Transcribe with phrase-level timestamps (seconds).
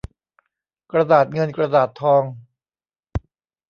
[0.91, 2.23] กระดาษเงินกระดาษทอง